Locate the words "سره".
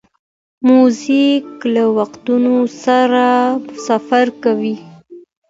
2.83-3.25